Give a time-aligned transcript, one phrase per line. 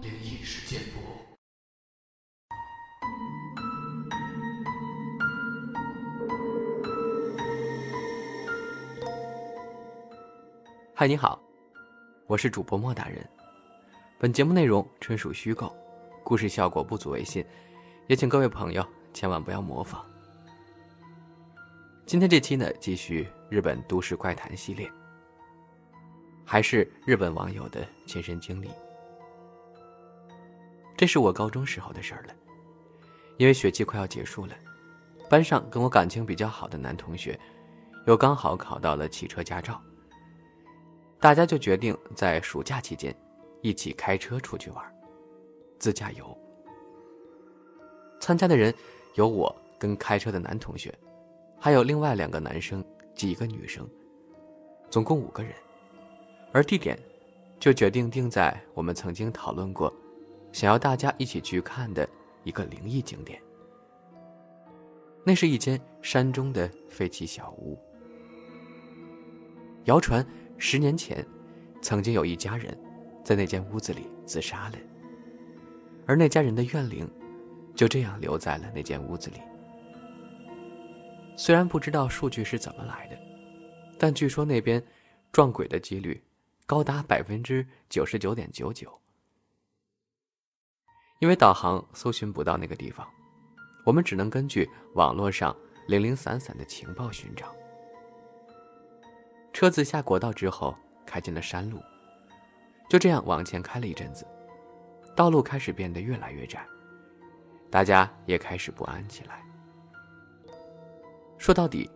[0.00, 0.98] 灵异事件簿。
[10.94, 11.40] 嗨，你好，
[12.26, 13.24] 我是主播莫大人。
[14.18, 15.72] 本节目内容纯属虚构，
[16.24, 17.46] 故事效果不足为信，
[18.08, 20.04] 也请各位朋友千万不要模仿。
[22.04, 24.90] 今天这期呢，继续日本都市怪谈系列，
[26.50, 28.70] 还是日本网友的亲身经历。
[30.96, 32.34] 这是我高中时候的事儿了，
[33.36, 34.54] 因为学期快要结束了，
[35.28, 37.38] 班上跟我感情比较好的男同学，
[38.06, 39.78] 又刚好考到了汽车驾照。
[41.20, 43.14] 大家就决定在暑假期间
[43.60, 44.82] 一起开车出去玩，
[45.78, 46.38] 自驾游。
[48.20, 48.74] 参加的人
[49.16, 50.98] 有我跟开车的男同学，
[51.60, 52.82] 还有另外两个男生
[53.14, 53.86] 几个女生，
[54.88, 55.52] 总共五个人。
[56.52, 56.98] 而地点
[57.60, 59.92] 就决定定在我们曾经讨论过，
[60.52, 62.08] 想要大家一起去看的
[62.44, 63.40] 一个灵异景点。
[65.24, 67.78] 那是一间山中的废弃小屋，
[69.84, 70.26] 谣传。
[70.60, 71.24] 十年前，
[71.80, 72.76] 曾经有一家人
[73.22, 74.78] 在那间屋子里自杀了，
[76.04, 77.08] 而那家人的怨灵
[77.76, 79.36] 就这样留在了那间屋子里。
[81.36, 83.16] 虽然不知道数据是怎么来的，
[83.96, 84.82] 但据说那边
[85.30, 86.20] 撞鬼的几率
[86.68, 88.92] 高达百分之九十九点九九。
[91.18, 93.08] 因为导航搜寻不到那个地方，
[93.86, 97.56] 我们只能根据网络上零零散散的情报寻找。
[99.50, 101.80] 车子下国道之后，开进了山路。
[102.86, 104.26] 就这样往前开了一阵子，
[105.16, 106.66] 道路开始变得越来越窄，
[107.70, 109.42] 大家也开始不安起来。
[111.38, 111.90] 说到底，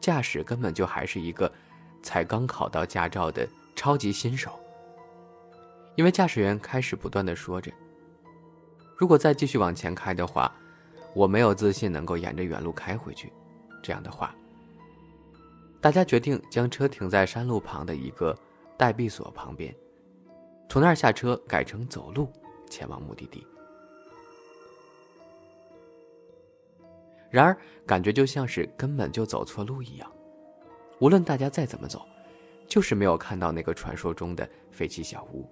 [0.00, 1.52] 驾驶根本就还是一个
[2.02, 3.46] 才刚考到驾照的
[3.78, 4.58] 超级新手。
[5.94, 7.70] 因为驾驶员开始不断的说着
[8.98, 10.52] ：“如果再继续往前开的话，
[11.14, 13.32] 我没有自信能够沿着原路开回去。”
[13.80, 14.34] 这样的话。
[15.80, 18.36] 大家决定将车停在山路旁的一个
[18.76, 19.72] 待闭所旁边，
[20.68, 22.28] 从那儿下车，改成走路
[22.68, 23.46] 前往目的地。
[27.30, 30.12] 然而，感觉就像是根本就走错路一样。
[30.98, 32.04] 无论大家再怎么走，
[32.68, 35.48] 就是没有看到那个传说中的废弃小屋。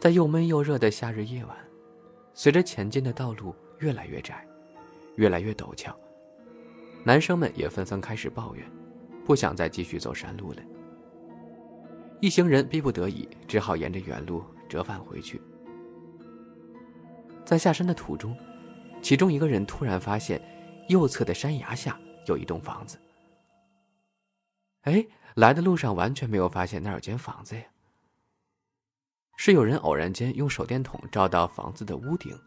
[0.00, 1.56] 在又闷又热的夏日夜晚，
[2.34, 4.46] 随着前进的道路越来越窄，
[5.16, 5.96] 越来越陡峭。
[7.04, 8.64] 男生们也纷纷开始抱怨，
[9.24, 10.62] 不想再继续走山路了。
[12.20, 15.40] 一行人逼不得已，只好沿着原路折返回去。
[17.44, 18.36] 在下山的途中，
[19.02, 20.40] 其中一个人突然发现，
[20.88, 22.98] 右侧的山崖下有一栋房子。
[24.86, 25.04] 哎，
[25.34, 27.62] 来的路上完全没有发现那有间房子呀。
[29.36, 32.38] 是有人偶然间用手电筒照到房子的屋顶，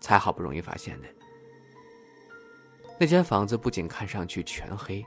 [0.00, 1.08] 才好不容易发现的。
[2.98, 5.04] 那间房子不仅看上去全黑，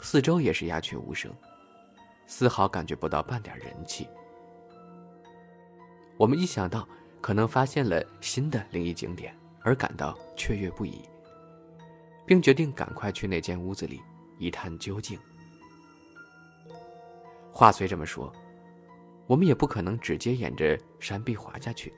[0.00, 1.30] 四周也是鸦雀无声，
[2.26, 4.08] 丝毫感觉不到半点人气。
[6.16, 6.88] 我们一想到
[7.20, 11.02] 可能发现了新的灵异景点，而感到雀跃不已，
[12.24, 14.00] 并决定赶快去那间屋子里
[14.38, 15.18] 一探究竟。
[17.58, 18.32] 话虽这么说，
[19.26, 21.92] 我们也不可能直接沿着山壁滑下去，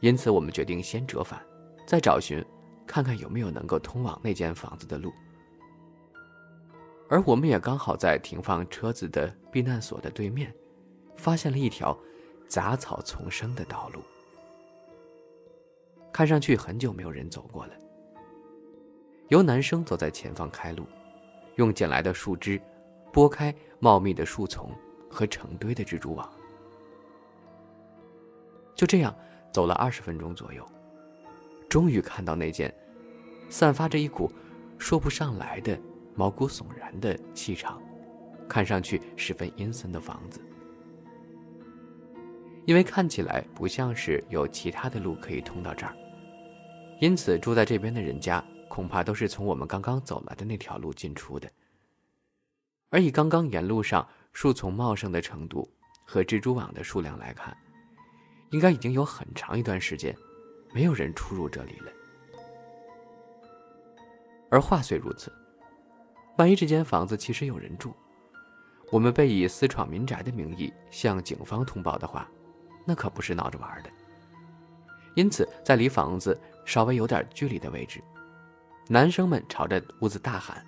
[0.00, 1.38] 因此我们决定先折返，
[1.86, 2.42] 再找寻。
[2.86, 5.12] 看看有没有能够通往那间房子的路，
[7.10, 10.50] 而我们也刚好在停放车子的避难所的对面，
[11.18, 11.94] 发现了一条
[12.46, 14.00] 杂草丛生的道路，
[16.10, 17.74] 看上去很久没有人走过了。
[19.28, 20.86] 由男生走在前方开路，
[21.56, 22.58] 用捡来的树枝
[23.12, 24.70] 拨开茂密的树丛
[25.10, 26.30] 和成堆的蜘蛛网，
[28.74, 29.14] 就这样
[29.52, 30.64] 走了二十分钟左右。
[31.68, 32.72] 终于看到那间
[33.48, 34.30] 散发着一股
[34.78, 35.78] 说不上来的
[36.14, 37.82] 毛骨悚然的气场，
[38.48, 40.40] 看上去十分阴森的房子。
[42.64, 45.94] 因为看起来不像是有其他的路可以通到这儿，
[47.00, 51.50] 因此住在这边的人家恐怕都是从我们刚刚走来的那条路进出的。
[52.90, 55.68] 而以刚刚沿路上树丛茂盛的程度
[56.04, 57.56] 和蜘蛛网的数量来看，
[58.50, 60.16] 应该已经有很长一段时间。
[60.74, 61.90] 没有人出入这里了。
[64.50, 65.32] 而话虽如此，
[66.36, 67.94] 万一这间房子其实有人住，
[68.92, 72.28] 我们被以私闯民宅的名义向警方通报的话，
[72.84, 73.90] 那可不是闹着玩的。
[75.14, 78.02] 因此，在离房子稍微有点距离的位置，
[78.88, 80.62] 男生们朝着屋子大喊：“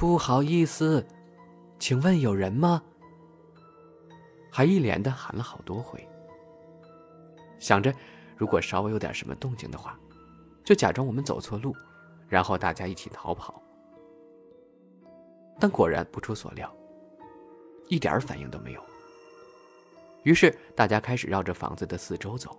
[0.00, 1.06] 不好意思，
[1.78, 2.82] 请问有人吗？”
[4.50, 6.02] 还一连的喊了好多回。
[7.58, 7.94] 想着，
[8.34, 10.00] 如果稍微有点什么动静的话，
[10.64, 11.76] 就假装我们走错路，
[12.30, 13.62] 然后大家一起逃跑。
[15.58, 16.74] 但果然不出所料，
[17.88, 18.82] 一点反应都没有。
[20.22, 22.58] 于是大家开始绕着房子的四周走，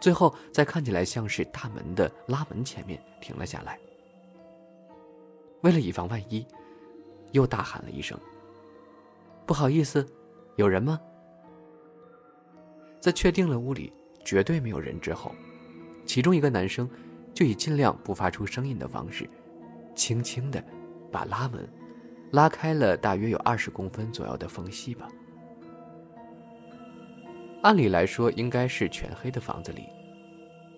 [0.00, 3.78] 最后在看起来像是大门的拉门前面停了下来。
[5.64, 6.46] 为了以防万一，
[7.32, 8.20] 又大喊了一声
[9.46, 10.06] ：“不好意思，
[10.56, 11.00] 有人吗？”
[13.00, 13.90] 在确定了屋里
[14.26, 15.34] 绝对没有人之后，
[16.04, 16.86] 其中一个男生
[17.32, 19.26] 就以尽量不发出声音的方式，
[19.94, 20.62] 轻轻的
[21.10, 21.66] 把拉门
[22.32, 25.08] 拉开了大约有二十公分左右的缝隙吧。
[27.62, 29.88] 按理来说，应该是全黑的房子里，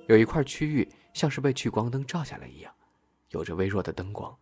[0.07, 2.73] 有一块区域像是被聚光灯照下来一样，
[3.31, 4.33] 有着微弱的灯光。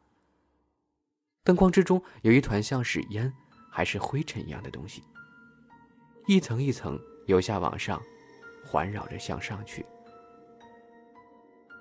[1.44, 3.30] 灯光之中有一团像是烟
[3.70, 5.02] 还是灰尘一样的东西，
[6.26, 8.00] 一层一层由下往上
[8.64, 9.84] 环绕着向上去。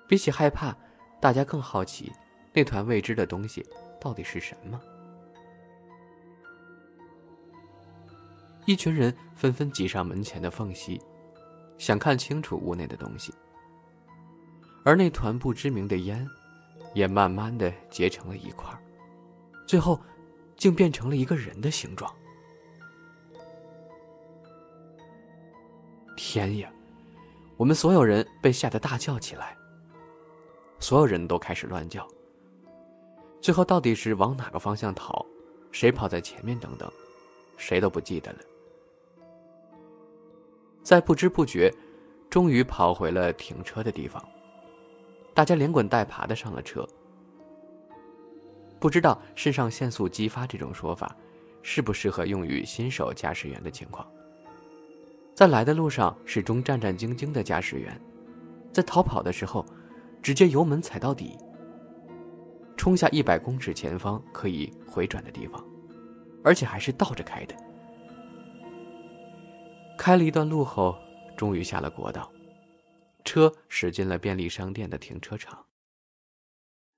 [0.06, 0.76] 比起害怕，
[1.18, 2.12] 大家更好奇
[2.52, 3.64] 那团未知的东西
[3.98, 4.78] 到底是什么。
[8.66, 11.00] 一群人纷纷挤上门前的缝隙，
[11.78, 13.32] 想看清楚屋内的东西。
[14.84, 16.28] 而那团不知名的烟，
[16.92, 18.70] 也慢慢的结成了一块，
[19.66, 20.00] 最后，
[20.56, 22.12] 竟变成了一个人的形状。
[26.16, 26.70] 天呀！
[27.56, 29.56] 我们所有人被吓得大叫起来。
[30.80, 32.06] 所有人都开始乱叫。
[33.40, 35.24] 最后到底是往哪个方向逃，
[35.70, 36.90] 谁跑在前面等等，
[37.56, 38.38] 谁都不记得了。
[40.82, 41.72] 在不知不觉，
[42.28, 44.22] 终于跑回了停车的地方。
[45.32, 46.86] 大家连滚带爬的上了车。
[48.78, 51.16] 不知道肾上腺素激发这种说法，
[51.62, 54.06] 适不适合用于新手驾驶员的情况。
[55.34, 58.00] 在来的路上始终战战兢兢的驾驶员，
[58.72, 59.64] 在逃跑的时候，
[60.22, 61.36] 直接油门踩到底，
[62.76, 65.64] 冲下一百公尺前方可以回转的地方，
[66.44, 67.54] 而且还是倒着开的。
[69.98, 70.96] 开了一段路后，
[71.36, 72.30] 终于下了国道，
[73.24, 75.64] 车驶进了便利商店的停车场。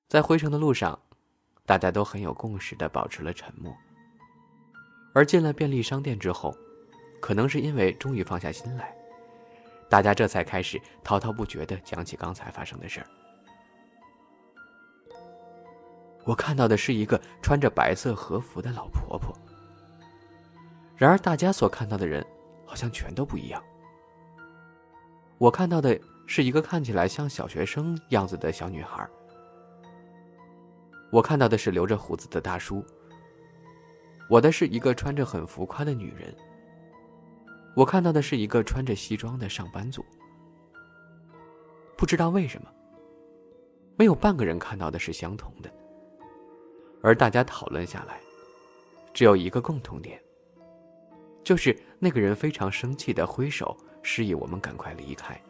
[0.08, 0.98] 在回程的路上，
[1.66, 3.76] 大家都很有共识的保持了沉默。
[5.12, 6.56] 而进了便利商店之后，
[7.20, 8.96] 可能是因为终于放下心来，
[9.90, 13.06] 大家这才开始滔滔不绝的讲起刚才发生的事儿。
[16.24, 19.36] 我看到的是一个穿着白色和服的老婆婆，
[20.96, 22.24] 然而大家所看到的人。
[22.68, 23.62] 好像全都不一样。
[25.38, 25.96] 我看到的
[26.26, 29.08] 是一个看起来像小学生样子的小女孩。
[31.10, 32.84] 我看到的是留着胡子的大叔。
[34.28, 36.34] 我的是一个穿着很浮夸的女人。
[37.74, 40.04] 我看到的是一个穿着西装的上班族。
[41.96, 42.68] 不知道为什么，
[43.96, 45.70] 没有半个人看到的是相同的。
[47.02, 48.20] 而大家讨论下来，
[49.14, 50.20] 只有一个共同点。
[51.44, 55.40] 就是那个人非常生气的挥手示意我们赶快离开，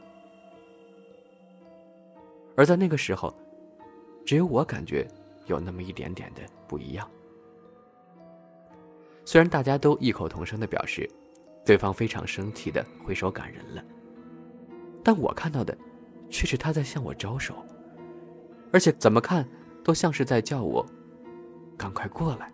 [2.55, 3.35] 而在那个时候，
[4.27, 5.09] 只有我感觉
[5.47, 7.11] 有那么一点点的不一样。
[9.25, 11.11] 虽然大家都异口同声的表示，
[11.65, 13.85] 对方非常生气的挥手赶人了，
[15.03, 15.77] 但我看到的，
[16.31, 17.57] 却是他在向我招手，
[18.73, 19.49] 而且怎么看
[19.83, 20.87] 都像是在叫我，
[21.77, 22.53] 赶快过来，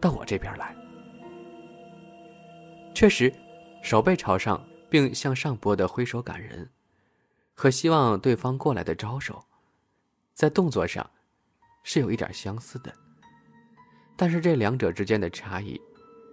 [0.00, 0.76] 到我这边来。
[2.94, 3.32] 确实，
[3.82, 6.68] 手背朝上并向上拨的挥手赶人，
[7.54, 9.44] 和希望对方过来的招手，
[10.34, 11.08] 在动作上
[11.86, 12.92] 是有一点相似的。
[14.16, 15.80] 但是这两者之间的差异，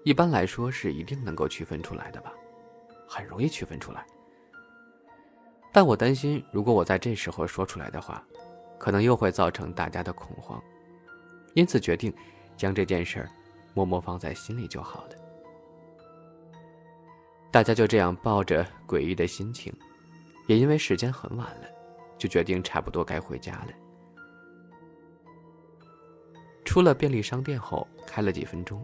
[0.03, 2.33] 一般来说是一定能够区分出来的吧，
[3.07, 4.03] 很容易区分出来。
[5.71, 8.25] 但我担心，如果我在这时候说出来的话，
[8.79, 10.61] 可能又会造成大家的恐慌，
[11.53, 12.11] 因此决定
[12.57, 13.29] 将这件事儿
[13.75, 15.09] 默默放在心里就好了。
[17.51, 19.71] 大家就这样抱着诡异的心情，
[20.47, 21.67] 也因为时间很晚了，
[22.17, 23.82] 就决定差不多该回家了。
[26.63, 28.83] 出了便利商店后，开了几分钟，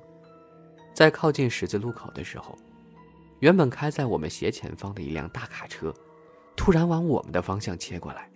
[0.94, 2.58] 在靠近十字路口的时候，
[3.40, 5.94] 原本开在我们斜前方的一辆大卡车，
[6.56, 8.30] 突然往我们的方向切过来，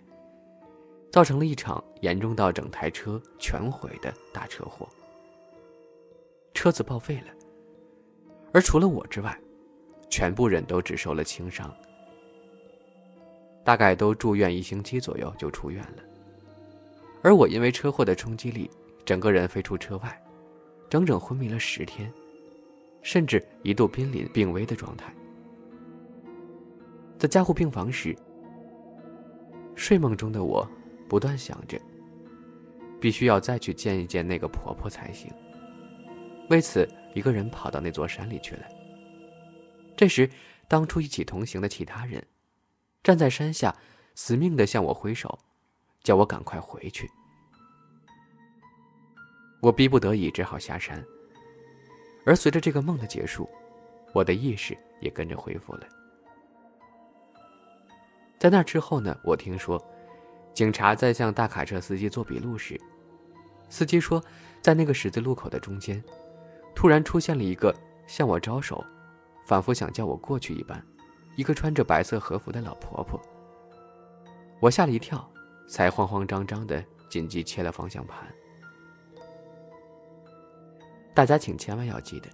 [1.10, 4.88] 造成了一场严重到整台车全毁的大车祸。
[6.52, 7.34] 车子报废了，
[8.52, 9.38] 而除了我之外。
[10.10, 11.74] 全部人都只受了轻伤，
[13.64, 16.04] 大概都住院一星期左右就出院了。
[17.20, 18.70] 而我因为车祸的冲击力，
[19.04, 20.22] 整个人飞出车外，
[20.88, 22.12] 整整昏迷了十天，
[23.02, 25.14] 甚至一度濒临病危的状态。
[27.18, 28.16] 在加护病房时，
[29.74, 30.68] 睡梦中的我
[31.08, 31.80] 不断想着，
[33.00, 35.30] 必须要再去见一见那个婆婆才行。
[36.50, 38.62] 为此，一个人跑到那座山里去了。
[39.96, 40.28] 这时，
[40.68, 42.22] 当初一起同行的其他人，
[43.02, 43.74] 站在山下，
[44.14, 45.38] 死命的向我挥手，
[46.02, 47.10] 叫我赶快回去。
[49.64, 51.02] 我逼不得已，只好下山。
[52.26, 53.48] 而随着这个梦的结束，
[54.12, 55.88] 我的意识也跟着恢复了。
[58.38, 59.82] 在那之后呢，我听说，
[60.52, 62.78] 警察在向大卡车司机做笔录时，
[63.70, 64.22] 司机说，
[64.60, 66.04] 在那个十字路口的中间，
[66.74, 67.74] 突然出现了一个
[68.06, 68.84] 向我招手，
[69.46, 70.84] 仿佛想叫我过去一般，
[71.36, 73.18] 一个穿着白色和服的老婆婆。
[74.60, 75.26] 我吓了一跳，
[75.66, 78.30] 才慌慌张张的紧急切了方向盘。
[81.14, 82.28] 大家请千万要记得，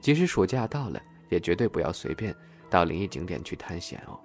[0.00, 2.34] 即使暑假到了，也绝对不要随便
[2.68, 4.18] 到灵异景点去探险哦。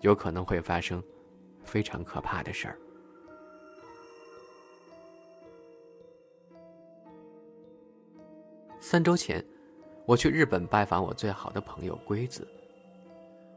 [0.00, 1.02] 有可能会发生
[1.62, 2.78] 非常可怕的事儿。
[8.80, 9.44] 三周前，
[10.04, 12.46] 我去日本拜访我最好的朋友龟子。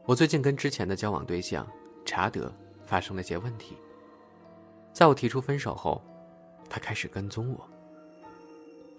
[0.06, 1.66] 我最近跟之前的交往对象
[2.04, 2.52] 查德
[2.84, 3.76] 发生了些问题，
[4.92, 6.00] 在我提出分手后，
[6.68, 7.68] 他开始跟踪我。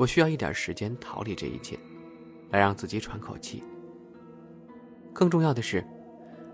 [0.02, 1.78] 我需要一点时间逃离这一切，
[2.50, 3.64] 来让自己喘口气。
[5.14, 5.86] 更重要的是，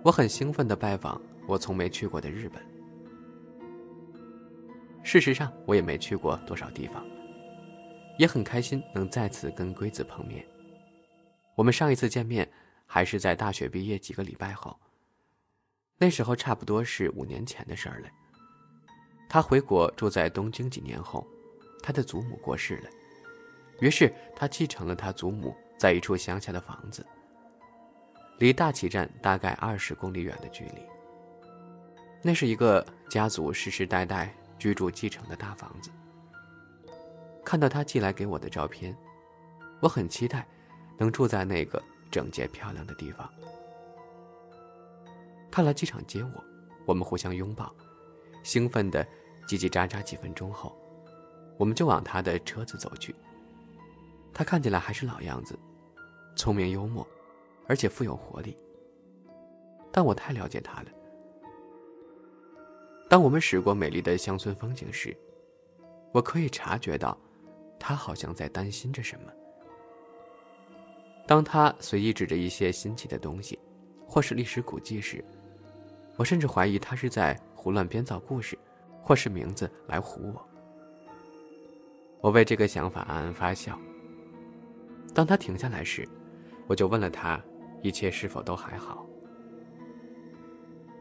[0.04, 2.62] 我很兴奋的拜访我从没去过的日本。
[5.02, 7.02] 事实上，我也没去过多少地方，
[8.20, 10.46] 也很开心能再次跟龟子碰面。
[11.56, 12.52] 我们上一次见面
[12.86, 14.78] 还是在大学毕业几个礼拜后，
[15.98, 18.10] 那时候差不多是五年前的事儿了。
[19.30, 21.26] 他回国住在东京几年后，
[21.82, 22.90] 他的祖母过世了。
[23.80, 27.06] 于是他继承了他祖母在一处乡下的房子，
[28.40, 30.82] 离大崎站大概二十公里远的距离。
[32.22, 35.92] 那是一个家族世世代代居住继承的大房子。
[37.46, 38.96] 看到他寄来给我的照片，
[39.80, 40.46] 我很期待
[40.98, 41.82] 能住在那个
[42.12, 43.30] 整洁漂亮的地方。
[45.52, 46.44] 他来机场接我，
[46.86, 47.74] 我们互相拥抱，
[48.44, 49.06] 兴奋的
[49.48, 50.76] 叽叽喳喳几分钟后，
[51.58, 53.16] 我们就往他的车子走去。
[54.38, 55.58] 他看起来还是老样子，
[56.36, 57.06] 聪明幽默，
[57.66, 58.56] 而且富有活力。
[59.92, 60.90] 但我太了解他了。
[63.10, 65.18] 当我们驶过美丽的乡村风景时，
[66.12, 67.18] 我可以察觉到，
[67.80, 69.32] 他好像在担心着什么。
[71.26, 73.58] 当他随意指着一些新奇的东西，
[74.06, 75.26] 或是历史古迹时，
[76.16, 78.56] 我甚至怀疑他是在胡乱编造故事，
[79.02, 80.48] 或是名字来唬我。
[82.22, 83.76] 我为这个想法暗暗发笑。
[85.18, 86.08] 当他停下来时，
[86.68, 87.44] 我就问了他，
[87.82, 89.04] 一切是否都还好。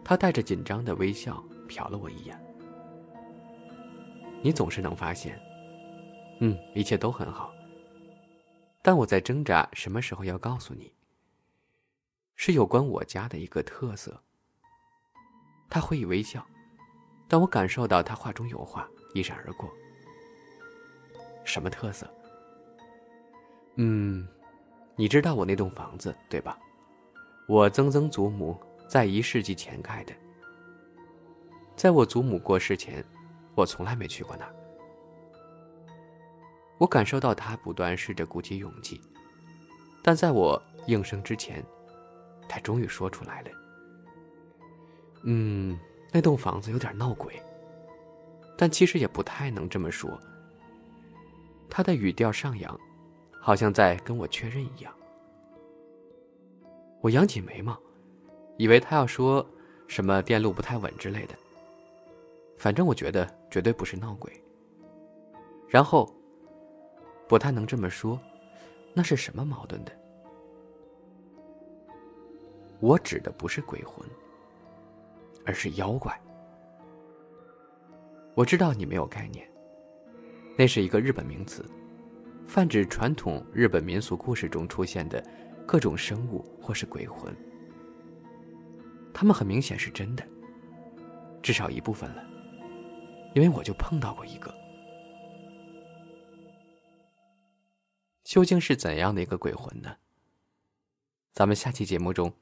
[0.02, 2.34] 他带着紧张的微笑瞟了我一眼。
[4.40, 5.38] 你总是能发现，
[6.40, 7.52] 嗯，一切都很好。
[8.80, 10.90] 但我在挣扎，什么时候要告诉你？
[12.36, 14.18] 是有关我家的一个特色。
[15.68, 16.42] 他会以微笑，
[17.28, 19.70] 但我感受到他话中有话，一闪而过。
[21.44, 22.10] 什么特色？
[23.76, 24.26] 嗯，
[24.96, 26.58] 你知道我那栋房子对吧？
[27.46, 30.12] 我曾曾祖母在一世纪前盖的。
[31.76, 33.04] 在我祖母过世前，
[33.54, 34.54] 我从来没去过那儿。
[36.78, 39.00] 我感受到他不断试着鼓起勇气，
[40.02, 41.62] 但在我应声之前，
[42.48, 43.50] 他终于说出来了
[45.24, 45.78] ：“嗯，
[46.12, 47.40] 那栋房子有点闹鬼。”
[48.58, 50.18] 但其实也不太能这么说。
[51.68, 52.80] 他的语调上扬。
[53.46, 54.92] 好像在跟我确认一样。
[57.00, 57.78] 我扬起眉毛，
[58.56, 59.46] 以为他要说
[59.86, 61.34] 什么电路不太稳之类的。
[62.58, 64.32] 反正我觉得绝对不是闹鬼。
[65.68, 66.12] 然后，
[67.28, 68.18] 不太能这么说，
[68.92, 69.92] 那是什么矛盾的？
[72.80, 74.04] 我指的不是鬼魂，
[75.44, 76.20] 而是妖怪。
[78.34, 79.48] 我知道你没有概念，
[80.56, 81.64] 那是一个日本名词。
[82.46, 85.22] 泛指传统日本民俗故事中出现的
[85.66, 87.34] 各种生物或是鬼魂，
[89.12, 90.26] 他们很明显是真的，
[91.42, 92.24] 至少一部分了，
[93.34, 94.54] 因为我就碰到过一个。
[98.24, 99.96] 究竟是怎样的一个鬼魂呢？
[101.32, 102.32] 咱们下期节目中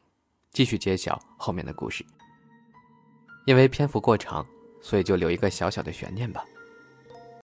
[0.50, 2.04] 继续揭晓后面的故事。
[3.46, 4.46] 因为篇幅过长，
[4.80, 6.44] 所以就留一个小小的悬念吧。